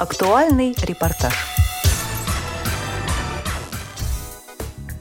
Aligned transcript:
Актуальный 0.00 0.74
репортаж. 0.82 1.34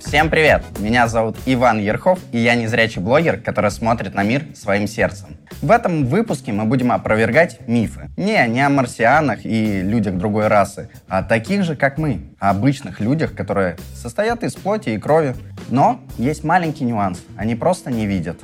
Всем 0.01 0.29
привет! 0.29 0.65
Меня 0.77 1.07
зовут 1.07 1.37
Иван 1.45 1.79
Ерхов, 1.79 2.19
и 2.33 2.37
я 2.37 2.55
незрячий 2.55 3.01
блогер, 3.01 3.39
который 3.39 3.71
смотрит 3.71 4.13
на 4.13 4.23
мир 4.23 4.47
своим 4.53 4.87
сердцем. 4.87 5.37
В 5.61 5.71
этом 5.71 6.05
выпуске 6.05 6.51
мы 6.51 6.65
будем 6.65 6.91
опровергать 6.91 7.65
мифы. 7.65 8.09
Не, 8.17 8.45
не 8.49 8.59
о 8.59 8.67
марсианах 8.67 9.45
и 9.45 9.81
людях 9.81 10.17
другой 10.17 10.49
расы, 10.49 10.89
а 11.07 11.19
о 11.19 11.23
таких 11.23 11.63
же, 11.63 11.77
как 11.77 11.97
мы, 11.97 12.35
о 12.37 12.49
обычных 12.49 12.99
людях, 12.99 13.33
которые 13.33 13.77
состоят 13.95 14.43
из 14.43 14.55
плоти 14.55 14.89
и 14.89 14.97
крови. 14.97 15.33
Но 15.69 16.01
есть 16.17 16.43
маленький 16.43 16.83
нюанс, 16.83 17.21
они 17.37 17.55
просто 17.55 17.89
не 17.89 18.05
видят. 18.05 18.41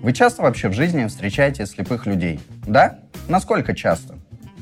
Вы 0.00 0.14
часто 0.14 0.40
вообще 0.40 0.68
в 0.68 0.72
жизни 0.72 1.04
встречаете 1.06 1.66
слепых 1.66 2.06
людей? 2.06 2.40
Да? 2.66 3.00
Насколько 3.28 3.76
часто? 3.76 4.17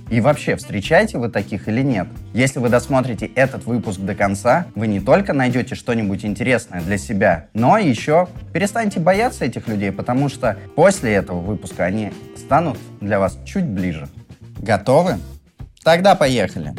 И 0.08 0.20
вообще, 0.20 0.54
встречаете 0.54 1.18
вы 1.18 1.28
таких 1.28 1.66
или 1.66 1.82
нет? 1.82 2.06
Если 2.32 2.60
вы 2.60 2.68
досмотрите 2.68 3.26
этот 3.26 3.64
выпуск 3.64 3.98
до 3.98 4.14
конца, 4.14 4.66
вы 4.76 4.86
не 4.86 5.00
только 5.00 5.32
найдете 5.32 5.74
что-нибудь 5.74 6.24
интересное 6.24 6.80
для 6.80 6.96
себя, 6.96 7.48
но 7.54 7.76
еще 7.76 8.28
перестанете 8.52 9.00
бояться 9.00 9.44
этих 9.44 9.66
людей, 9.66 9.90
потому 9.90 10.28
что 10.28 10.56
после 10.76 11.12
этого 11.14 11.40
выпуска 11.40 11.84
они 11.84 12.12
станут 12.36 12.78
для 13.00 13.18
вас 13.18 13.36
чуть 13.44 13.66
ближе. 13.66 14.08
Готовы? 14.58 15.16
Тогда 15.82 16.14
поехали! 16.14 16.72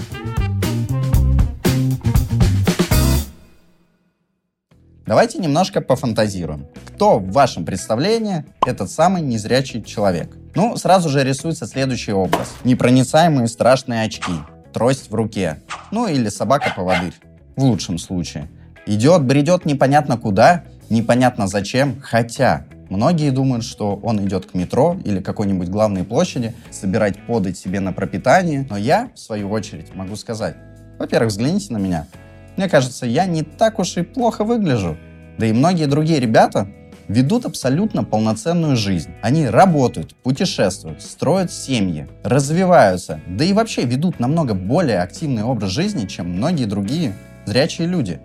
Давайте 5.06 5.40
немножко 5.40 5.80
пофантазируем. 5.80 6.68
Кто 6.86 7.20
в 7.20 7.32
вашем 7.32 7.66
представлении 7.66 8.44
этот 8.66 8.92
самый 8.92 9.22
незрячий 9.22 9.82
человек? 9.82 10.30
Ну, 10.58 10.76
сразу 10.76 11.08
же 11.10 11.24
рисуется 11.24 11.68
следующий 11.68 12.14
образ. 12.14 12.56
Непроницаемые 12.64 13.48
страшные 13.48 14.02
очки, 14.02 14.32
трость 14.74 15.12
в 15.12 15.14
руке, 15.14 15.62
ну 15.92 16.08
или 16.08 16.30
собака-поводырь, 16.30 17.14
в 17.56 17.64
лучшем 17.64 18.00
случае. 18.00 18.50
Идет, 18.88 19.23
бредет 19.23 19.66
непонятно 19.66 20.18
куда, 20.18 20.64
непонятно 20.90 21.48
зачем, 21.48 22.02
хотя 22.02 22.66
Многие 22.90 23.31
думают, 23.31 23.66
что 23.66 23.98
он 23.98 24.26
идет 24.26 24.46
к 24.46 24.54
метро 24.54 24.98
или 25.04 25.20
какой-нибудь 25.20 25.68
главной 25.68 26.06
площади 26.06 26.56
собирать 26.72 27.22
подать 27.28 27.58
себе 27.58 27.81
на 27.81 27.92
пропитание. 27.92 28.66
Но 28.70 28.78
я, 28.78 29.12
в 29.14 29.20
свою 29.20 29.52
очередь, 29.52 29.94
могу 29.94 30.16
сказать, 30.16 30.56
во-первых, 30.98 31.31
взгляните 31.31 31.74
на 31.74 31.78
меня. 31.78 32.08
Мне 32.56 32.70
кажется, 32.70 33.06
я 33.06 33.26
не 33.26 33.44
так 33.44 33.78
уж 33.78 33.98
и 33.98 34.03
плохо 34.03 34.46
выгляжу. 34.46 34.98
Да 35.38 35.46
и 35.46 35.52
многие 35.52 35.86
другие 35.86 36.22
ребята 36.22 36.70
ведут 37.08 37.45
абсолютно 37.45 38.03
полноценную 38.03 38.75
жизнь. 38.75 39.11
Они 39.22 39.47
работают, 39.47 40.16
путешествуют, 40.16 41.02
строят 41.02 41.52
семьи, 41.52 42.08
развиваются, 42.23 43.22
да 43.27 43.45
и 43.45 43.53
вообще 43.53 43.86
ведут 43.86 44.19
намного 44.19 44.53
более 44.53 45.00
активный 45.02 45.44
образ 45.44 45.72
жизни, 45.72 46.05
чем 46.05 46.30
многие 46.30 46.66
другие 46.66 47.16
зрячие 47.45 47.88
люди. 47.88 48.19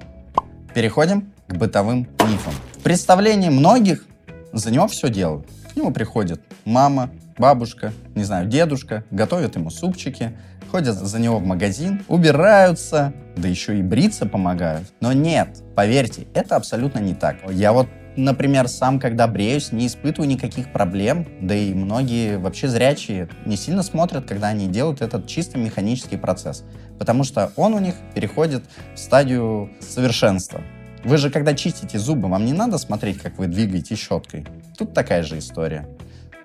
Переходим 0.75 1.33
к 1.47 1.55
бытовым 1.55 2.09
мифам. 2.21 2.55
В 2.79 2.83
представлении 2.83 3.51
многих 3.51 4.05
за 4.53 4.71
него 4.71 4.89
все 4.89 5.09
делают. 5.09 5.47
К 5.73 5.77
нему 5.77 5.93
приходит 5.93 6.43
мама, 6.65 7.11
бабушка, 7.39 7.93
не 8.15 8.25
знаю, 8.25 8.49
дедушка, 8.49 9.05
готовят 9.11 9.57
ему 9.57 9.71
супчики, 9.71 10.37
ходят 10.71 10.97
за 10.97 11.19
него 11.19 11.39
в 11.39 11.47
магазин, 11.47 12.03
убираются, 12.09 13.13
да 13.37 13.49
еще 13.49 13.79
и 13.79 13.83
бриться 13.83 14.27
помогают. 14.27 14.93
Но 15.01 15.13
нет, 15.13 15.63
поверьте, 15.77 16.27
это 16.35 16.57
абсолютно 16.57 16.99
не 16.99 17.15
так. 17.15 17.37
Я 17.51 17.73
вот 17.73 17.87
Например, 18.17 18.69
сам, 18.69 19.01
когда 19.01 19.27
бреюсь, 19.27 19.73
не 19.73 19.87
испытываю 19.87 20.29
никаких 20.29 20.71
проблем, 20.71 21.27
да 21.41 21.55
и 21.55 21.73
многие 21.73 22.37
вообще 22.37 22.69
зрячие 22.69 23.29
не 23.47 23.57
сильно 23.57 23.83
смотрят, 23.83 24.27
когда 24.27 24.49
они 24.49 24.69
делают 24.69 25.01
этот 25.01 25.27
чисто 25.27 25.57
механический 25.57 26.19
процесс, 26.19 26.65
потому 26.99 27.25
что 27.25 27.53
он 27.57 27.73
у 27.73 27.79
них 27.79 27.95
переходит 28.15 28.65
в 28.95 28.99
стадию 28.99 29.71
совершенства. 29.81 30.61
Вы 31.05 31.17
же, 31.17 31.31
когда 31.31 31.55
чистите 31.55 31.99
зубы, 31.99 32.29
вам 32.29 32.45
не 32.45 32.53
надо 32.53 32.77
смотреть, 32.77 33.19
как 33.19 33.39
вы 33.39 33.47
двигаете 33.47 33.97
щеткой. 33.97 34.47
Тут 34.77 34.93
такая 34.93 35.23
же 35.23 35.39
история. 35.39 35.89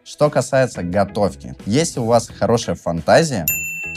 Что 0.05 0.29
касается 0.29 0.83
готовки. 0.83 1.53
Если 1.65 1.99
у 1.99 2.05
вас 2.05 2.29
хорошая 2.29 2.75
фантазия, 2.75 3.45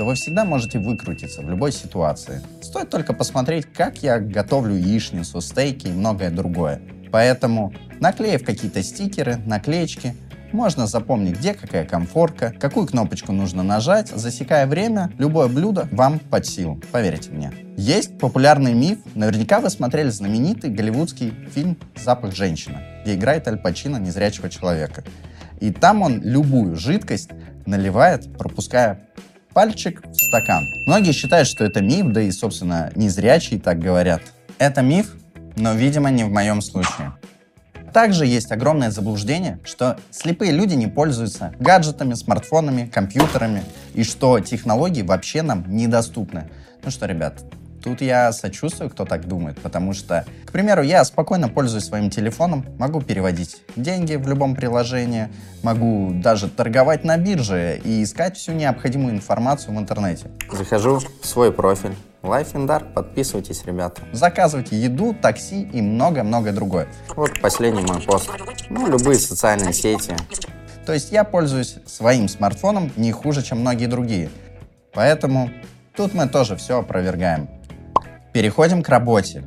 то 0.00 0.06
вы 0.06 0.14
всегда 0.14 0.46
можете 0.46 0.78
выкрутиться 0.78 1.42
в 1.42 1.50
любой 1.50 1.72
ситуации. 1.72 2.40
Стоит 2.62 2.88
только 2.88 3.12
посмотреть, 3.12 3.66
как 3.70 4.02
я 4.02 4.18
готовлю 4.18 4.74
яичницу, 4.74 5.42
стейки 5.42 5.88
и 5.88 5.92
многое 5.92 6.30
другое. 6.30 6.80
Поэтому, 7.12 7.74
наклеив 8.00 8.42
какие-то 8.42 8.82
стикеры, 8.82 9.36
наклеечки, 9.44 10.16
можно 10.52 10.86
запомнить, 10.86 11.36
где 11.36 11.52
какая 11.52 11.84
комфорка, 11.84 12.54
какую 12.58 12.86
кнопочку 12.86 13.32
нужно 13.32 13.62
нажать, 13.62 14.08
засекая 14.08 14.66
время, 14.66 15.12
любое 15.18 15.48
блюдо 15.48 15.86
вам 15.92 16.18
под 16.18 16.46
силу, 16.46 16.80
поверьте 16.92 17.30
мне. 17.30 17.52
Есть 17.76 18.18
популярный 18.18 18.72
миф, 18.72 19.00
наверняка 19.14 19.60
вы 19.60 19.68
смотрели 19.68 20.08
знаменитый 20.08 20.70
голливудский 20.70 21.34
фильм 21.54 21.76
«Запах 22.02 22.34
женщины», 22.34 22.78
где 23.02 23.16
играет 23.16 23.46
Аль 23.48 23.58
Пачино 23.58 23.98
незрячего 23.98 24.48
человека. 24.48 25.04
И 25.60 25.70
там 25.70 26.00
он 26.00 26.22
любую 26.22 26.76
жидкость 26.76 27.28
наливает, 27.66 28.32
пропуская 28.38 29.02
пальчик 29.52 30.02
в 30.06 30.14
стакан. 30.14 30.66
Многие 30.86 31.12
считают, 31.12 31.48
что 31.48 31.64
это 31.64 31.80
миф, 31.80 32.06
да 32.12 32.22
и, 32.22 32.30
собственно, 32.30 32.90
незрячие 32.94 33.60
так 33.60 33.78
говорят. 33.78 34.22
Это 34.58 34.82
миф, 34.82 35.14
но, 35.56 35.74
видимо, 35.74 36.10
не 36.10 36.24
в 36.24 36.30
моем 36.30 36.60
случае. 36.60 37.14
Также 37.92 38.24
есть 38.24 38.52
огромное 38.52 38.90
заблуждение, 38.90 39.58
что 39.64 39.98
слепые 40.10 40.52
люди 40.52 40.74
не 40.74 40.86
пользуются 40.86 41.52
гаджетами, 41.58 42.14
смартфонами, 42.14 42.86
компьютерами 42.86 43.64
и 43.94 44.04
что 44.04 44.38
технологии 44.38 45.02
вообще 45.02 45.42
нам 45.42 45.64
недоступны. 45.68 46.48
Ну 46.84 46.90
что, 46.90 47.06
ребят, 47.06 47.42
Тут 47.82 48.02
я 48.02 48.32
сочувствую, 48.32 48.90
кто 48.90 49.04
так 49.04 49.26
думает, 49.26 49.58
потому 49.60 49.94
что, 49.94 50.26
к 50.44 50.52
примеру, 50.52 50.82
я 50.82 51.04
спокойно 51.04 51.48
пользуюсь 51.48 51.84
своим 51.84 52.10
телефоном, 52.10 52.66
могу 52.78 53.00
переводить 53.00 53.62
деньги 53.74 54.16
в 54.16 54.28
любом 54.28 54.54
приложении, 54.54 55.28
могу 55.62 56.10
даже 56.12 56.48
торговать 56.48 57.04
на 57.04 57.16
бирже 57.16 57.80
и 57.82 58.02
искать 58.02 58.36
всю 58.36 58.52
необходимую 58.52 59.14
информацию 59.14 59.74
в 59.74 59.78
интернете. 59.78 60.30
Захожу 60.52 61.00
в 61.22 61.26
свой 61.26 61.52
профиль. 61.52 61.94
Life 62.22 62.52
in 62.52 62.66
Dark, 62.66 62.92
подписывайтесь, 62.92 63.64
ребята. 63.64 64.02
Заказывайте 64.12 64.78
еду, 64.78 65.14
такси 65.14 65.62
и 65.62 65.80
много-много 65.80 66.52
другое. 66.52 66.86
Вот 67.16 67.40
последний 67.40 67.80
мой 67.80 68.02
пост. 68.02 68.28
Ну, 68.68 68.86
любые 68.88 69.18
социальные 69.18 69.72
сети. 69.72 70.14
То 70.84 70.92
есть 70.92 71.12
я 71.12 71.24
пользуюсь 71.24 71.76
своим 71.86 72.28
смартфоном 72.28 72.92
не 72.96 73.10
хуже, 73.12 73.42
чем 73.42 73.60
многие 73.60 73.86
другие. 73.86 74.28
Поэтому 74.92 75.50
тут 75.96 76.12
мы 76.12 76.28
тоже 76.28 76.56
все 76.56 76.80
опровергаем. 76.80 77.48
Переходим 78.32 78.84
к 78.84 78.88
работе. 78.88 79.42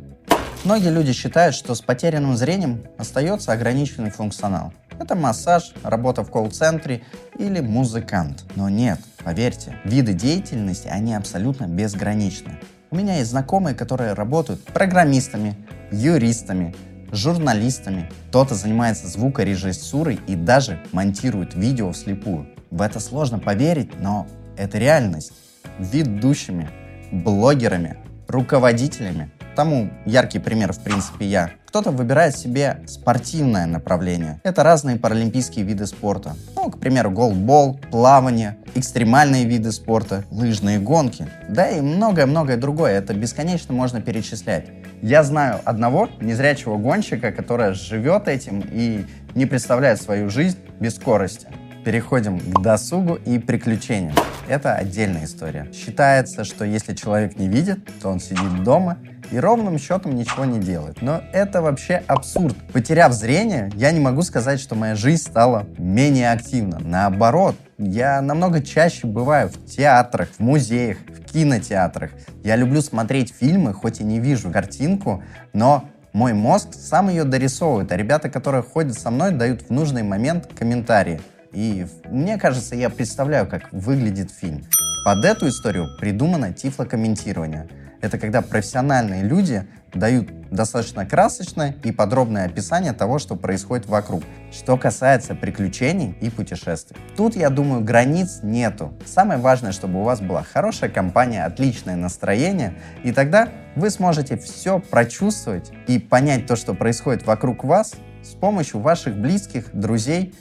Многие 0.66 0.90
люди 0.90 1.14
считают, 1.14 1.56
что 1.56 1.74
с 1.74 1.82
потерянным 1.82 2.36
зрением 2.36 2.84
остается 2.98 3.54
ограниченный 3.54 4.12
функционал. 4.12 4.74
Это 5.00 5.16
массаж, 5.16 5.74
работа 5.84 6.24
в 6.24 6.30
колл-центре 6.30 7.02
или 7.40 7.62
музыкант. 7.62 8.44
Но 8.56 8.68
нет, 8.68 9.00
поверьте, 9.24 9.78
виды 9.86 10.14
деятельности, 10.14 10.90
они 10.90 11.16
абсолютно 11.16 11.66
безграничны. 11.66 12.60
У 12.92 12.98
меня 12.98 13.20
есть 13.20 13.30
знакомые, 13.30 13.74
которые 13.74 14.14
работают 14.14 14.62
программистами, 14.66 15.56
юристами, 15.90 16.76
журналистами. 17.14 18.12
Кто-то 18.30 18.54
занимается 18.54 19.08
звукорежиссурой 19.08 20.20
и 20.28 20.36
даже 20.36 20.84
монтирует 20.92 21.56
видео 21.56 21.94
вслепую. 21.94 22.50
В 22.70 22.82
это 22.82 23.00
сложно 23.00 23.40
поверить, 23.40 23.98
но 24.02 24.28
это 24.58 24.78
реальность. 24.78 25.32
Ведущими, 25.80 26.70
блогерами, 27.12 27.98
руководителями. 28.34 29.32
Тому 29.56 29.90
яркий 30.06 30.40
пример, 30.40 30.74
в 30.74 30.80
принципе, 30.80 31.26
я. 31.26 31.52
Кто-то 31.68 31.92
выбирает 31.92 32.36
себе 32.36 32.82
спортивное 32.88 33.66
направление. 33.66 34.40
Это 34.44 34.64
разные 34.64 34.98
паралимпийские 34.98 35.66
виды 35.66 35.88
спорта. 35.88 36.36
Ну, 36.56 36.70
к 36.70 36.80
примеру, 36.80 37.12
голдбол, 37.12 37.80
плавание, 37.92 38.58
экстремальные 38.76 39.46
виды 39.46 39.72
спорта, 39.72 40.24
лыжные 40.32 40.80
гонки. 40.80 41.28
Да 41.50 41.70
и 41.70 41.82
многое-многое 41.82 42.58
другое. 42.58 42.94
Это 42.94 43.14
бесконечно 43.14 43.74
можно 43.74 44.02
перечислять. 44.02 44.68
Я 45.02 45.24
знаю 45.24 45.62
одного 45.66 46.10
незрячего 46.22 46.78
гонщика, 46.78 47.32
который 47.32 47.74
живет 47.74 48.28
этим 48.28 48.64
и 48.72 49.06
не 49.36 49.46
представляет 49.46 50.02
свою 50.02 50.30
жизнь 50.30 50.58
без 50.80 50.96
скорости. 50.96 51.48
Переходим 51.84 52.40
к 52.40 52.62
досугу 52.62 53.16
и 53.16 53.40
приключениям. 53.40 54.16
Это 54.48 54.76
отдельная 54.76 55.26
история. 55.26 55.68
Считается, 55.74 56.44
что 56.44 56.64
если 56.64 56.94
человек 56.94 57.38
не 57.38 57.48
видит, 57.48 57.80
то 58.02 58.10
он 58.10 58.20
сидит 58.20 58.64
дома 58.64 58.98
и 59.32 59.38
ровным 59.38 59.78
счетом 59.78 60.16
ничего 60.16 60.46
не 60.46 60.60
делает. 60.60 61.02
Но 61.02 61.22
это 61.34 61.62
вообще 61.62 62.04
абсурд. 62.08 62.56
Потеряв 62.72 63.14
зрение, 63.14 63.70
я 63.76 63.92
не 63.92 64.00
могу 64.00 64.22
сказать, 64.22 64.60
что 64.60 64.76
моя 64.76 64.96
жизнь 64.96 65.24
стала 65.24 65.66
менее 65.78 66.32
активна. 66.32 66.80
Наоборот, 66.80 67.56
я 67.78 68.22
намного 68.22 68.62
чаще 68.62 69.08
бываю 69.08 69.50
в 69.50 69.66
театрах, 69.66 70.30
в 70.38 70.40
музеях, 70.40 70.98
в 71.00 71.32
кинотеатрах. 71.32 72.12
Я 72.44 72.56
люблю 72.56 72.82
смотреть 72.82 73.34
фильмы, 73.34 73.74
хоть 73.74 74.00
и 74.00 74.04
не 74.04 74.20
вижу 74.20 74.52
картинку, 74.52 75.24
но 75.52 75.90
мой 76.14 76.34
мозг 76.34 76.70
сам 76.74 77.10
ее 77.10 77.24
дорисовывает, 77.24 77.92
а 77.92 77.98
ребята, 77.98 78.30
которые 78.30 78.62
ходят 78.62 78.94
со 78.94 79.10
мной, 79.10 79.32
дают 79.32 79.64
в 79.64 79.70
нужный 79.72 80.04
момент 80.04 80.48
комментарии. 80.58 81.20
И 81.54 81.86
мне 82.06 82.38
кажется, 82.38 82.76
я 82.76 82.90
представляю, 82.90 83.48
как 83.48 83.72
выглядит 83.72 84.32
фильм. 84.32 84.64
Под 85.06 85.24
эту 85.26 85.50
историю 85.50 85.88
придумано 86.00 86.54
тифлокомментирование. 86.54 87.68
Это 88.02 88.18
когда 88.18 88.42
профессиональные 88.42 89.24
люди 89.24 89.66
дают 89.94 90.50
достаточно 90.50 91.06
красочное 91.06 91.76
и 91.84 91.92
подробное 91.92 92.46
описание 92.46 92.92
того, 92.92 93.18
что 93.18 93.36
происходит 93.36 93.86
вокруг. 93.86 94.24
Что 94.52 94.78
касается 94.78 95.36
приключений 95.36 96.16
и 96.20 96.30
путешествий. 96.30 96.98
Тут, 97.16 97.36
я 97.36 97.50
думаю, 97.50 97.82
границ 97.82 98.40
нету. 98.44 98.94
Самое 99.06 99.40
важное, 99.40 99.72
чтобы 99.72 100.02
у 100.02 100.04
вас 100.04 100.20
была 100.20 100.44
хорошая 100.44 100.90
компания, 100.90 101.46
отличное 101.46 101.96
настроение, 101.96 102.74
и 103.04 103.12
тогда 103.12 103.50
вы 103.76 103.90
сможете 103.90 104.38
все 104.38 104.80
прочувствовать 104.80 105.72
и 105.88 106.00
понять 106.00 106.46
то, 106.46 106.56
что 106.56 106.74
происходит 106.74 107.26
вокруг 107.26 107.64
вас 107.64 107.94
с 108.22 108.36
помощью 108.36 108.80
ваших 108.80 109.16
близких, 109.16 109.70
друзей, 109.74 110.34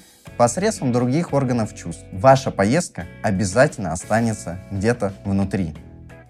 посредством 0.43 0.91
других 0.91 1.33
органов 1.33 1.73
чувств. 1.73 2.03
Ваша 2.11 2.51
поездка 2.51 3.07
обязательно 3.23 3.93
останется 3.93 4.59
где-то 4.73 5.13
внутри. 5.25 5.73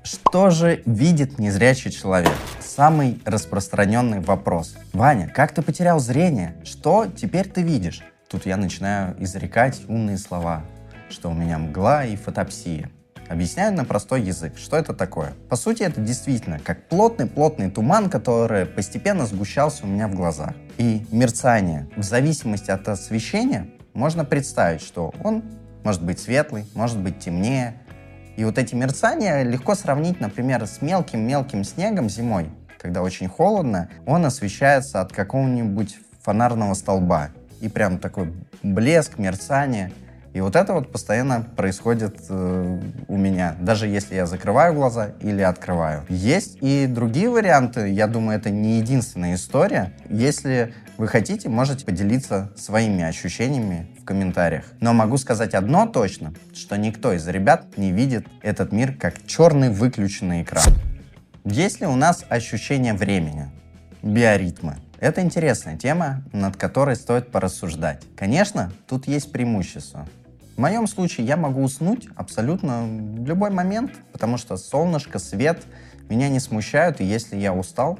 Что 0.02 0.50
же 0.50 0.82
видит 0.84 1.38
незрячий 1.38 1.90
человек? 1.90 2.34
Самый 2.60 3.22
распространенный 3.24 4.20
вопрос. 4.20 4.74
Ваня, 4.92 5.32
как 5.34 5.54
ты 5.54 5.62
потерял 5.62 5.98
зрение? 5.98 6.56
Что 6.62 7.06
теперь 7.06 7.48
ты 7.48 7.62
видишь? 7.62 8.02
Тут 8.28 8.44
я 8.44 8.58
начинаю 8.58 9.16
изрекать 9.18 9.80
умные 9.88 10.18
слова, 10.18 10.62
что 11.08 11.30
у 11.30 11.32
меня 11.32 11.56
мгла 11.56 12.04
и 12.04 12.14
фотопсия. 12.16 12.90
Объясняю 13.30 13.72
на 13.72 13.86
простой 13.86 14.20
язык, 14.20 14.58
что 14.58 14.76
это 14.76 14.92
такое. 14.92 15.32
По 15.48 15.56
сути, 15.56 15.84
это 15.84 16.02
действительно 16.02 16.58
как 16.58 16.86
плотный-плотный 16.88 17.70
туман, 17.70 18.10
который 18.10 18.66
постепенно 18.66 19.24
сгущался 19.24 19.84
у 19.84 19.86
меня 19.86 20.06
в 20.06 20.14
глазах. 20.14 20.52
И 20.76 21.06
мерцание, 21.10 21.88
в 21.96 22.02
зависимости 22.02 22.70
от 22.70 22.86
освещения, 22.88 23.70
можно 23.94 24.24
представить, 24.24 24.82
что 24.82 25.12
он 25.22 25.42
может 25.84 26.02
быть 26.02 26.20
светлый, 26.20 26.66
может 26.74 26.98
быть 26.98 27.18
темнее, 27.18 27.74
и 28.36 28.44
вот 28.44 28.56
эти 28.58 28.74
мерцания 28.74 29.42
легко 29.42 29.74
сравнить, 29.74 30.20
например, 30.20 30.66
с 30.66 30.80
мелким-мелким 30.80 31.64
снегом 31.64 32.08
зимой, 32.08 32.48
когда 32.78 33.02
очень 33.02 33.28
холодно, 33.28 33.88
он 34.06 34.24
освещается 34.24 35.00
от 35.00 35.12
какого-нибудь 35.12 35.98
фонарного 36.22 36.74
столба. 36.74 37.28
И 37.60 37.68
прям 37.68 37.98
такой 37.98 38.32
блеск, 38.62 39.18
мерцание. 39.18 39.92
И 40.32 40.40
вот 40.40 40.56
это 40.56 40.72
вот 40.72 40.90
постоянно 40.90 41.46
происходит 41.56 42.16
э, 42.30 42.80
у 43.06 43.16
меня, 43.18 43.54
даже 43.60 43.86
если 43.86 44.14
я 44.14 44.24
закрываю 44.24 44.72
глаза 44.72 45.10
или 45.20 45.42
открываю. 45.42 46.04
Есть 46.08 46.56
и 46.62 46.86
другие 46.86 47.28
варианты, 47.28 47.90
я 47.90 48.06
думаю, 48.06 48.38
это 48.38 48.48
не 48.48 48.78
единственная 48.78 49.34
история. 49.34 49.92
Если 50.08 50.72
вы 51.02 51.08
хотите, 51.08 51.48
можете 51.48 51.84
поделиться 51.84 52.52
своими 52.56 53.02
ощущениями 53.02 53.88
в 54.00 54.04
комментариях. 54.04 54.66
Но 54.78 54.92
могу 54.92 55.16
сказать 55.16 55.52
одно 55.52 55.88
точно, 55.88 56.32
что 56.54 56.76
никто 56.76 57.12
из 57.12 57.26
ребят 57.26 57.76
не 57.76 57.90
видит 57.90 58.28
этот 58.40 58.70
мир 58.70 58.94
как 58.94 59.26
черный 59.26 59.70
выключенный 59.70 60.42
экран. 60.42 60.62
Есть 61.44 61.80
ли 61.80 61.88
у 61.88 61.96
нас 61.96 62.24
ощущение 62.28 62.94
времени? 62.94 63.50
Биоритмы. 64.00 64.76
Это 65.00 65.22
интересная 65.22 65.76
тема, 65.76 66.22
над 66.32 66.56
которой 66.56 66.94
стоит 66.94 67.32
порассуждать. 67.32 68.04
Конечно, 68.16 68.70
тут 68.86 69.08
есть 69.08 69.32
преимущество. 69.32 70.06
В 70.56 70.60
моем 70.60 70.86
случае 70.86 71.26
я 71.26 71.36
могу 71.36 71.64
уснуть 71.64 72.06
абсолютно 72.14 72.84
в 72.84 73.26
любой 73.26 73.50
момент, 73.50 73.90
потому 74.12 74.38
что 74.38 74.56
солнышко, 74.56 75.18
свет 75.18 75.64
меня 76.08 76.28
не 76.28 76.38
смущают, 76.38 77.00
и 77.00 77.04
если 77.04 77.36
я 77.36 77.52
устал, 77.52 77.98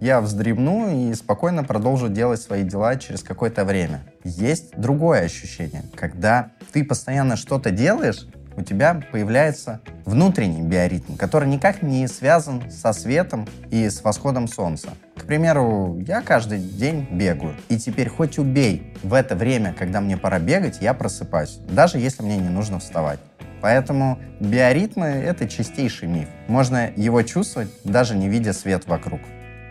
я 0.00 0.20
вздремну 0.20 1.10
и 1.10 1.14
спокойно 1.14 1.64
продолжу 1.64 2.08
делать 2.08 2.40
свои 2.40 2.62
дела 2.62 2.96
через 2.96 3.22
какое-то 3.22 3.64
время. 3.64 4.02
Есть 4.24 4.76
другое 4.76 5.22
ощущение, 5.22 5.82
когда 5.94 6.50
ты 6.72 6.84
постоянно 6.84 7.36
что-то 7.36 7.70
делаешь, 7.70 8.26
у 8.56 8.62
тебя 8.62 9.02
появляется 9.12 9.80
внутренний 10.04 10.62
биоритм, 10.62 11.16
который 11.16 11.48
никак 11.48 11.82
не 11.82 12.08
связан 12.08 12.70
со 12.70 12.92
светом 12.92 13.46
и 13.70 13.88
с 13.88 14.02
восходом 14.02 14.48
солнца. 14.48 14.88
К 15.16 15.24
примеру, 15.24 15.98
я 16.06 16.22
каждый 16.22 16.58
день 16.58 17.06
бегаю, 17.10 17.54
и 17.68 17.78
теперь 17.78 18.08
хоть 18.08 18.38
убей, 18.38 18.94
в 19.02 19.12
это 19.12 19.36
время, 19.36 19.74
когда 19.78 20.00
мне 20.00 20.16
пора 20.16 20.38
бегать, 20.38 20.78
я 20.80 20.94
просыпаюсь, 20.94 21.58
даже 21.68 21.98
если 21.98 22.22
мне 22.22 22.38
не 22.38 22.48
нужно 22.48 22.78
вставать. 22.78 23.20
Поэтому 23.60 24.18
биоритмы— 24.40 25.06
это 25.06 25.48
чистейший 25.48 26.08
миф. 26.08 26.28
Можно 26.46 26.90
его 26.94 27.22
чувствовать, 27.22 27.70
даже 27.84 28.16
не 28.16 28.28
видя 28.28 28.52
свет 28.52 28.86
вокруг. 28.86 29.20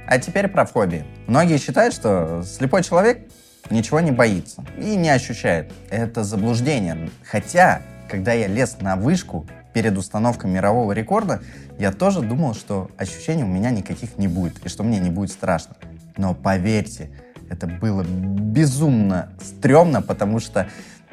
А 0.07 0.19
теперь 0.19 0.47
про 0.47 0.65
фобии. 0.65 1.03
Многие 1.27 1.57
считают, 1.57 1.93
что 1.93 2.43
слепой 2.43 2.83
человек 2.83 3.27
ничего 3.71 3.99
не 3.99 4.11
боится 4.11 4.63
и 4.77 4.95
не 4.95 5.09
ощущает. 5.09 5.71
Это 5.89 6.23
заблуждение. 6.23 7.09
Хотя, 7.23 7.81
когда 8.09 8.33
я 8.33 8.47
лез 8.47 8.77
на 8.81 8.95
вышку 8.95 9.47
перед 9.73 9.97
установкой 9.97 10.51
мирового 10.51 10.91
рекорда, 10.91 11.41
я 11.79 11.91
тоже 11.91 12.21
думал, 12.21 12.53
что 12.53 12.91
ощущений 12.97 13.43
у 13.43 13.47
меня 13.47 13.71
никаких 13.71 14.17
не 14.17 14.27
будет 14.27 14.63
и 14.63 14.69
что 14.69 14.83
мне 14.83 14.99
не 14.99 15.09
будет 15.09 15.31
страшно. 15.31 15.75
Но 16.17 16.35
поверьте, 16.35 17.09
это 17.49 17.65
было 17.65 18.03
безумно 18.03 19.29
стрёмно, 19.43 20.03
потому 20.03 20.39
что 20.39 20.67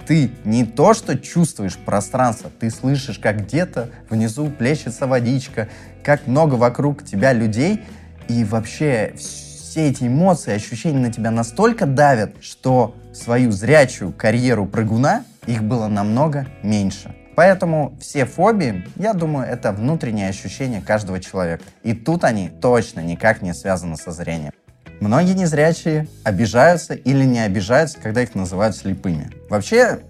ты 0.06 0.30
не 0.44 0.64
то 0.64 0.92
что 0.92 1.16
чувствуешь 1.16 1.76
пространство, 1.76 2.50
ты 2.50 2.70
слышишь, 2.70 3.18
как 3.18 3.46
где-то 3.46 3.88
внизу 4.10 4.50
плещется 4.50 5.06
водичка, 5.06 5.68
как 6.04 6.26
много 6.26 6.56
вокруг 6.56 7.04
тебя 7.04 7.32
людей— 7.32 7.82
и 8.28 8.44
вообще 8.44 9.14
все 9.16 9.88
эти 9.88 10.04
эмоции, 10.04 10.52
ощущения 10.52 10.98
на 10.98 11.12
тебя 11.12 11.30
настолько 11.30 11.86
давят, 11.86 12.36
что 12.42 12.94
свою 13.12 13.52
зрячую 13.52 14.12
карьеру 14.12 14.66
прыгуна 14.66 15.24
их 15.46 15.62
было 15.62 15.88
намного 15.88 16.46
меньше. 16.62 17.14
Поэтому 17.34 17.96
все 18.00 18.26
фобии, 18.26 18.84
я 18.96 19.14
думаю, 19.14 19.48
это 19.48 19.72
внутренние 19.72 20.28
ощущения 20.28 20.82
каждого 20.82 21.18
человека. 21.18 21.64
И 21.82 21.94
тут 21.94 22.24
они 22.24 22.50
точно 22.50 23.00
никак 23.00 23.40
не 23.40 23.54
связаны 23.54 23.96
со 23.96 24.12
зрением. 24.12 24.52
Многие 25.00 25.32
незрячие 25.32 26.06
обижаются 26.22 26.94
или 26.94 27.24
не 27.24 27.40
обижаются, 27.40 27.98
когда 27.98 28.22
их 28.22 28.34
называют 28.34 28.76
слепыми. 28.76 29.30
Вообще, 29.48 30.00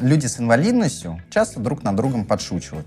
люди 0.00 0.26
с 0.26 0.40
инвалидностью 0.40 1.20
часто 1.30 1.60
друг 1.60 1.82
над 1.82 1.94
другом 1.96 2.24
подшучивают. 2.24 2.86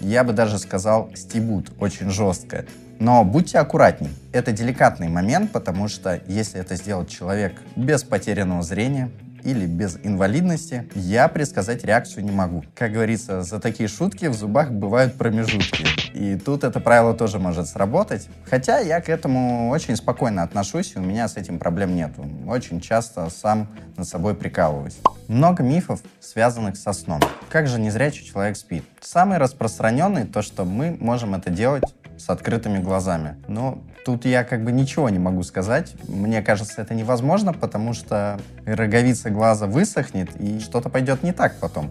Я 0.00 0.24
бы 0.24 0.32
даже 0.32 0.58
сказал, 0.58 1.10
стебут 1.14 1.72
очень 1.78 2.10
жестко. 2.10 2.66
Но 3.02 3.24
будьте 3.24 3.58
аккуратней. 3.58 4.10
Это 4.30 4.52
деликатный 4.52 5.08
момент, 5.08 5.50
потому 5.50 5.88
что 5.88 6.20
если 6.28 6.60
это 6.60 6.76
сделать 6.76 7.10
человек 7.10 7.60
без 7.74 8.04
потерянного 8.04 8.62
зрения, 8.62 9.10
или 9.42 9.66
без 9.66 9.98
инвалидности, 10.04 10.88
я 10.94 11.26
предсказать 11.26 11.84
реакцию 11.84 12.24
не 12.24 12.30
могу. 12.30 12.62
Как 12.76 12.92
говорится, 12.92 13.42
за 13.42 13.58
такие 13.58 13.88
шутки 13.88 14.26
в 14.26 14.34
зубах 14.34 14.70
бывают 14.70 15.18
промежутки. 15.18 15.84
И 16.14 16.38
тут 16.38 16.62
это 16.62 16.78
правило 16.78 17.12
тоже 17.12 17.40
может 17.40 17.66
сработать. 17.66 18.28
Хотя 18.48 18.78
я 18.78 19.00
к 19.00 19.08
этому 19.08 19.70
очень 19.70 19.96
спокойно 19.96 20.44
отношусь, 20.44 20.92
и 20.94 21.00
у 21.00 21.02
меня 21.02 21.26
с 21.26 21.36
этим 21.36 21.58
проблем 21.58 21.96
нет. 21.96 22.12
Очень 22.46 22.80
часто 22.80 23.28
сам 23.30 23.66
над 23.96 24.06
собой 24.06 24.36
прикалываюсь. 24.36 25.00
Много 25.26 25.64
мифов, 25.64 26.00
связанных 26.20 26.76
со 26.76 26.92
сном. 26.92 27.20
Как 27.48 27.66
же 27.66 27.80
незрячий 27.80 28.24
человек 28.24 28.56
спит? 28.56 28.84
Самый 29.00 29.38
распространенный 29.38 30.24
то, 30.24 30.42
что 30.42 30.64
мы 30.64 30.96
можем 31.00 31.34
это 31.34 31.50
делать 31.50 31.82
с 32.24 32.30
открытыми 32.30 32.78
глазами. 32.78 33.36
Но 33.48 33.82
тут 34.04 34.24
я 34.24 34.44
как 34.44 34.64
бы 34.64 34.70
ничего 34.70 35.08
не 35.08 35.18
могу 35.18 35.42
сказать. 35.42 35.94
Мне 36.06 36.40
кажется, 36.42 36.80
это 36.80 36.94
невозможно, 36.94 37.52
потому 37.52 37.94
что 37.94 38.40
роговица 38.64 39.30
глаза 39.30 39.66
высохнет, 39.66 40.28
и 40.40 40.60
что-то 40.60 40.88
пойдет 40.88 41.22
не 41.22 41.32
так 41.32 41.56
потом. 41.58 41.90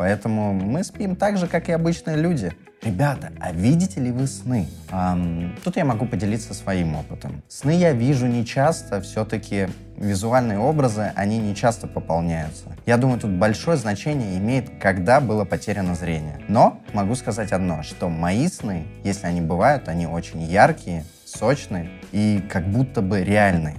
Поэтому 0.00 0.54
мы 0.54 0.82
спим 0.82 1.14
так 1.14 1.36
же, 1.36 1.46
как 1.46 1.68
и 1.68 1.72
обычные 1.72 2.16
люди. 2.16 2.54
Ребята, 2.82 3.32
а 3.38 3.52
видите 3.52 4.00
ли 4.00 4.10
вы 4.10 4.26
сны? 4.26 4.66
Эм, 4.90 5.54
тут 5.62 5.76
я 5.76 5.84
могу 5.84 6.06
поделиться 6.06 6.54
своим 6.54 6.94
опытом. 6.94 7.42
Сны 7.48 7.72
я 7.72 7.92
вижу 7.92 8.26
не 8.26 8.46
часто, 8.46 9.02
все-таки 9.02 9.68
визуальные 9.98 10.58
образы, 10.58 11.12
они 11.16 11.36
не 11.36 11.54
часто 11.54 11.86
пополняются. 11.86 12.74
Я 12.86 12.96
думаю, 12.96 13.20
тут 13.20 13.32
большое 13.32 13.76
значение 13.76 14.38
имеет, 14.38 14.70
когда 14.80 15.20
было 15.20 15.44
потеряно 15.44 15.94
зрение. 15.94 16.40
Но 16.48 16.80
могу 16.94 17.14
сказать 17.14 17.52
одно, 17.52 17.82
что 17.82 18.08
мои 18.08 18.48
сны, 18.48 18.86
если 19.04 19.26
они 19.26 19.42
бывают, 19.42 19.86
они 19.86 20.06
очень 20.06 20.40
яркие, 20.40 21.04
сочные 21.26 21.90
и 22.10 22.42
как 22.50 22.66
будто 22.66 23.02
бы 23.02 23.22
реальные. 23.22 23.76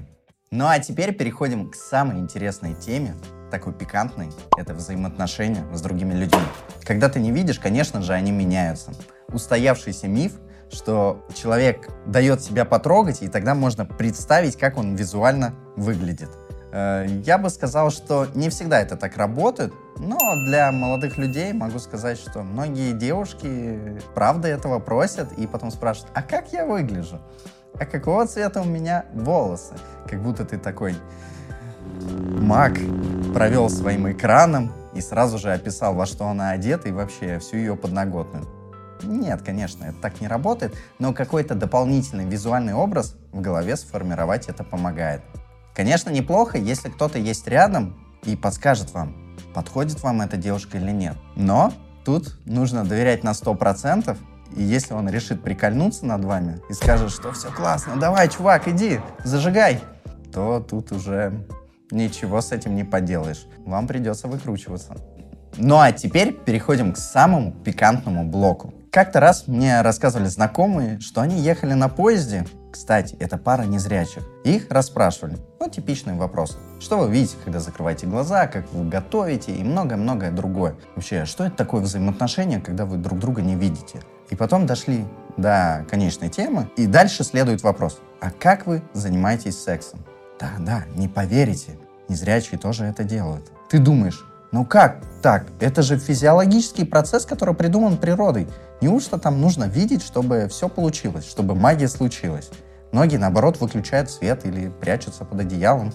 Ну 0.52 0.68
а 0.68 0.78
теперь 0.78 1.16
переходим 1.16 1.72
к 1.72 1.76
самой 1.76 2.20
интересной 2.20 2.76
теме, 2.76 3.16
такой 3.52 3.74
пикантный, 3.74 4.32
это 4.58 4.74
взаимоотношения 4.74 5.64
с 5.74 5.82
другими 5.82 6.14
людьми. 6.14 6.42
Когда 6.84 7.10
ты 7.10 7.20
не 7.20 7.32
видишь, 7.32 7.60
конечно 7.60 8.02
же, 8.02 8.14
они 8.14 8.32
меняются. 8.32 8.92
Устоявшийся 9.28 10.08
миф, 10.08 10.34
что 10.72 11.26
человек 11.36 11.90
дает 12.06 12.42
себя 12.42 12.66
потрогать, 12.66 13.22
и 13.22 13.28
тогда 13.28 13.54
можно 13.54 13.86
представить, 13.86 14.58
как 14.58 14.78
он 14.78 14.96
визуально 14.96 15.54
выглядит. 15.76 16.30
Э, 16.72 17.06
я 17.26 17.38
бы 17.38 17.50
сказал, 17.50 17.92
что 17.92 18.28
не 18.34 18.50
всегда 18.50 18.80
это 18.80 18.96
так 18.96 19.18
работает, 19.18 19.74
но 19.98 20.18
для 20.46 20.72
молодых 20.72 21.18
людей 21.18 21.54
могу 21.54 21.80
сказать, 21.80 22.18
что 22.18 22.44
многие 22.44 22.94
девушки 22.94 24.02
правда 24.16 24.48
этого 24.48 24.80
просят 24.80 25.32
и 25.34 25.46
потом 25.46 25.72
спрашивают, 25.72 26.12
а 26.16 26.24
как 26.24 26.54
я 26.54 26.66
выгляжу? 26.66 27.20
А 27.74 27.86
какого 27.86 28.26
цвета 28.28 28.62
у 28.62 28.66
меня 28.66 29.06
волосы? 29.14 29.74
Как 30.10 30.22
будто 30.22 30.46
ты 30.46 30.58
такой 30.58 30.96
маг 32.02 32.78
провел 33.34 33.70
своим 33.70 34.12
экраном 34.12 34.72
и 34.94 35.02
сразу 35.02 35.38
же 35.38 35.52
описал, 35.52 35.96
во 35.96 36.06
что 36.06 36.28
она 36.28 36.52
одета 36.52 36.90
и 36.90 36.92
вообще 36.92 37.40
всю 37.40 37.58
ее 37.58 37.76
подноготную. 37.76 38.46
Нет, 39.04 39.42
конечно, 39.42 39.86
это 39.86 39.98
так 40.02 40.22
не 40.22 40.28
работает, 40.28 40.76
но 41.00 41.14
какой-то 41.14 41.56
дополнительный 41.56 42.26
визуальный 42.26 42.74
образ 42.74 43.16
в 43.32 43.42
голове 43.42 43.76
сформировать 43.76 44.48
это 44.48 44.64
помогает. 44.64 45.22
Конечно, 45.74 46.10
неплохо, 46.10 46.58
если 46.58 46.90
кто-то 46.90 47.18
есть 47.18 47.48
рядом 47.48 47.96
и 48.24 48.36
подскажет 48.36 48.94
вам, 48.94 49.38
подходит 49.54 50.04
вам 50.04 50.22
эта 50.22 50.38
девушка 50.38 50.78
или 50.78 50.92
нет. 50.92 51.16
Но 51.36 51.74
тут 52.06 52.38
нужно 52.46 52.84
доверять 52.84 53.24
на 53.24 53.32
100%, 53.32 54.18
и 54.56 54.64
если 54.64 54.94
он 54.94 55.10
решит 55.10 55.42
прикольнуться 55.42 56.06
над 56.06 56.26
вами 56.26 56.62
и 56.70 56.74
скажет, 56.74 57.12
что 57.12 57.32
все 57.32 57.50
классно, 57.50 57.96
давай, 57.96 58.30
чувак, 58.30 58.68
иди, 58.68 59.00
зажигай, 59.24 59.82
то 60.34 60.60
тут 60.60 60.92
уже 60.92 61.46
ничего 61.92 62.42
с 62.42 62.52
этим 62.52 62.76
не 62.76 62.84
поделаешь. 62.84 63.46
Вам 63.66 63.88
придется 63.88 64.28
выкручиваться. 64.28 64.96
Ну 65.58 65.80
а 65.80 65.92
теперь 65.92 66.34
переходим 66.34 66.94
к 66.94 66.98
самому 66.98 67.52
пикантному 67.52 68.26
блоку. 68.26 68.74
Как-то 68.92 69.22
раз 69.22 69.48
мне 69.48 69.82
рассказывали 69.82 70.28
знакомые, 70.28 71.00
что 71.00 71.22
они 71.22 71.40
ехали 71.40 71.74
на 71.74 71.88
поезде. 71.88 72.46
Кстати, 72.72 73.16
это 73.20 73.38
пара 73.38 73.64
незрячих. 73.64 74.24
Их 74.44 74.68
расспрашивали. 74.70 75.38
Ну, 75.60 75.70
типичный 75.70 76.16
вопрос. 76.16 76.58
Что 76.80 76.98
вы 76.98 77.10
видите, 77.10 77.38
когда 77.44 77.60
закрываете 77.60 78.08
глаза, 78.08 78.48
как 78.48 78.72
вы 78.74 78.88
готовите 78.90 79.54
и 79.54 79.64
многое-многое 79.64 80.32
другое. 80.32 80.76
Вообще, 80.96 81.26
что 81.26 81.46
это 81.46 81.56
такое 81.56 81.82
взаимоотношение, 81.82 82.60
когда 82.60 82.86
вы 82.86 82.98
друг 82.98 83.20
друга 83.20 83.42
не 83.42 83.56
видите? 83.56 84.02
И 84.30 84.36
потом 84.36 84.66
дошли 84.66 85.06
до 85.38 85.86
конечной 85.90 86.30
темы, 86.30 86.70
и 86.76 86.86
дальше 86.86 87.24
следует 87.24 87.64
вопрос. 87.64 88.00
А 88.20 88.30
как 88.30 88.68
вы 88.68 88.82
занимаетесь 88.94 89.62
сексом? 89.62 90.00
Да, 90.40 90.52
да, 90.60 90.84
не 90.96 91.08
поверите, 91.08 91.78
незрячие 92.12 92.60
тоже 92.60 92.86
это 92.86 93.04
делают. 93.04 93.52
Ты 93.70 93.80
думаешь, 93.80 94.24
ну 94.52 94.66
как 94.66 95.02
так? 95.22 95.48
Это 95.60 95.82
же 95.82 95.98
физиологический 95.98 96.86
процесс, 96.86 97.26
который 97.26 97.56
придуман 97.56 97.98
природой. 97.98 98.48
Неужто 98.82 99.18
там 99.18 99.40
нужно 99.40 99.66
видеть, 99.66 100.04
чтобы 100.04 100.48
все 100.50 100.68
получилось, 100.68 101.28
чтобы 101.28 101.56
магия 101.56 101.88
случилась? 101.88 102.50
Многие, 102.92 103.18
наоборот, 103.18 103.60
выключают 103.62 104.10
свет 104.10 104.46
или 104.46 104.70
прячутся 104.70 105.24
под 105.24 105.40
одеялом. 105.40 105.94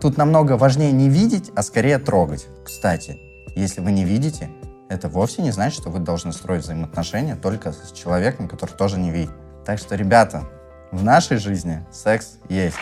Тут 0.00 0.18
намного 0.18 0.58
важнее 0.58 0.92
не 0.92 1.08
видеть, 1.08 1.50
а 1.56 1.62
скорее 1.62 1.98
трогать. 1.98 2.46
Кстати, 2.64 3.18
если 3.54 3.80
вы 3.80 3.92
не 3.92 4.04
видите, 4.04 4.50
это 4.90 5.08
вовсе 5.08 5.40
не 5.40 5.50
значит, 5.50 5.80
что 5.80 5.90
вы 5.90 6.00
должны 6.00 6.32
строить 6.32 6.64
взаимоотношения 6.64 7.36
только 7.36 7.72
с 7.72 7.92
человеком, 7.92 8.48
который 8.48 8.72
тоже 8.72 8.98
не 8.98 9.10
видит. 9.10 9.32
Так 9.64 9.78
что, 9.78 9.96
ребята, 9.96 10.44
в 10.92 11.02
нашей 11.02 11.38
жизни 11.38 11.84
секс 11.90 12.38
есть. 12.48 12.76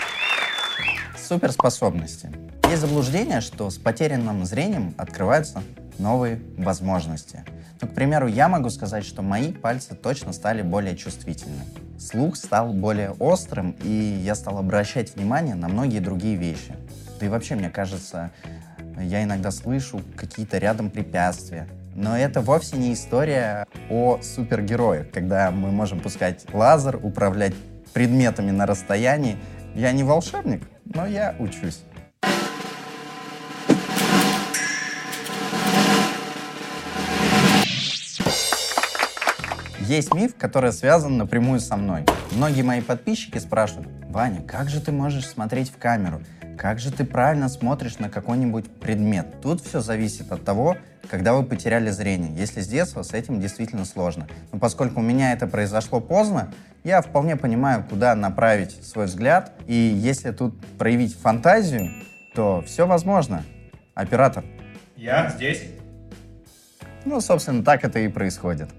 Суперспособности. 1.16 2.32
Есть 2.74 2.86
заблуждение, 2.86 3.40
что 3.40 3.70
с 3.70 3.78
потерянным 3.78 4.44
зрением 4.44 4.94
открываются 4.98 5.62
новые 6.00 6.40
возможности. 6.58 7.44
Ну, 7.80 7.86
к 7.86 7.94
примеру, 7.94 8.26
я 8.26 8.48
могу 8.48 8.68
сказать, 8.68 9.04
что 9.04 9.22
мои 9.22 9.52
пальцы 9.52 9.94
точно 9.94 10.32
стали 10.32 10.62
более 10.62 10.96
чувствительны. 10.96 11.62
Слух 12.00 12.34
стал 12.34 12.72
более 12.72 13.12
острым, 13.12 13.76
и 13.84 14.18
я 14.24 14.34
стал 14.34 14.58
обращать 14.58 15.14
внимание 15.14 15.54
на 15.54 15.68
многие 15.68 16.00
другие 16.00 16.34
вещи. 16.34 16.74
Да 17.20 17.26
и 17.26 17.28
вообще, 17.28 17.54
мне 17.54 17.70
кажется, 17.70 18.32
я 18.98 19.22
иногда 19.22 19.52
слышу 19.52 20.02
какие-то 20.16 20.58
рядом 20.58 20.90
препятствия. 20.90 21.68
Но 21.94 22.18
это 22.18 22.40
вовсе 22.40 22.76
не 22.76 22.92
история 22.92 23.68
о 23.88 24.18
супергероях, 24.20 25.12
когда 25.12 25.52
мы 25.52 25.70
можем 25.70 26.00
пускать 26.00 26.44
лазер, 26.52 26.98
управлять 27.00 27.54
предметами 27.92 28.50
на 28.50 28.66
расстоянии. 28.66 29.36
Я 29.76 29.92
не 29.92 30.02
волшебник, 30.02 30.68
но 30.84 31.06
я 31.06 31.36
учусь. 31.38 31.84
Есть 39.86 40.14
миф, 40.14 40.34
который 40.34 40.72
связан 40.72 41.18
напрямую 41.18 41.60
со 41.60 41.76
мной. 41.76 42.06
Многие 42.32 42.62
мои 42.62 42.80
подписчики 42.80 43.36
спрашивают, 43.36 43.86
Ваня, 44.08 44.40
как 44.40 44.70
же 44.70 44.80
ты 44.80 44.92
можешь 44.92 45.28
смотреть 45.28 45.70
в 45.70 45.76
камеру? 45.76 46.22
Как 46.56 46.78
же 46.78 46.90
ты 46.90 47.04
правильно 47.04 47.50
смотришь 47.50 47.98
на 47.98 48.08
какой-нибудь 48.08 48.80
предмет? 48.80 49.42
Тут 49.42 49.60
все 49.60 49.80
зависит 49.80 50.32
от 50.32 50.42
того, 50.42 50.78
когда 51.10 51.34
вы 51.34 51.44
потеряли 51.44 51.90
зрение. 51.90 52.34
Если 52.34 52.62
с 52.62 52.66
детства, 52.66 53.02
с 53.02 53.12
этим 53.12 53.42
действительно 53.42 53.84
сложно. 53.84 54.26
Но 54.52 54.58
поскольку 54.58 55.00
у 55.00 55.02
меня 55.02 55.34
это 55.34 55.46
произошло 55.46 56.00
поздно, 56.00 56.50
я 56.82 57.02
вполне 57.02 57.36
понимаю, 57.36 57.84
куда 57.86 58.14
направить 58.14 58.82
свой 58.86 59.04
взгляд. 59.04 59.52
И 59.66 59.74
если 59.74 60.30
тут 60.30 60.58
проявить 60.78 61.14
фантазию, 61.14 61.90
то 62.34 62.62
все 62.62 62.86
возможно. 62.86 63.44
Оператор. 63.94 64.44
Я 64.96 65.28
здесь. 65.28 65.62
Ну, 67.04 67.20
собственно, 67.20 67.62
так 67.62 67.84
это 67.84 67.98
и 67.98 68.08
происходит. 68.08 68.70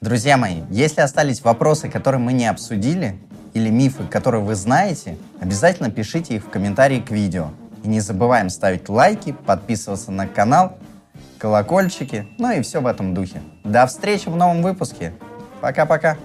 Друзья 0.00 0.36
мои, 0.36 0.62
если 0.70 1.00
остались 1.00 1.42
вопросы, 1.42 1.88
которые 1.88 2.20
мы 2.20 2.32
не 2.32 2.46
обсудили, 2.46 3.18
или 3.54 3.70
мифы, 3.70 4.04
которые 4.04 4.42
вы 4.42 4.54
знаете, 4.54 5.16
обязательно 5.40 5.90
пишите 5.90 6.34
их 6.34 6.44
в 6.44 6.50
комментарии 6.50 7.00
к 7.00 7.10
видео. 7.10 7.50
И 7.84 7.88
не 7.88 8.00
забываем 8.00 8.50
ставить 8.50 8.88
лайки, 8.88 9.32
подписываться 9.32 10.10
на 10.10 10.26
канал, 10.26 10.76
колокольчики, 11.38 12.26
ну 12.38 12.50
и 12.50 12.60
все 12.62 12.80
в 12.80 12.86
этом 12.86 13.14
духе. 13.14 13.40
До 13.62 13.86
встречи 13.86 14.28
в 14.28 14.36
новом 14.36 14.62
выпуске. 14.62 15.12
Пока-пока. 15.60 16.18